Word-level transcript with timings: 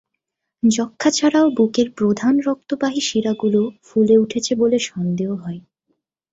যক্ষ্মা 0.63 1.09
ছাড়াও 1.11 1.47
বুকের 1.57 1.87
প্রধান 1.97 2.33
রক্তবাহী 2.39 3.01
শিরাগুলোও 3.01 3.67
ফুলে 3.83 4.15
উঠেছে 4.17 4.53
বলে 4.55 4.77
সন্দেহ 4.89 5.29
হয়। 5.43 5.59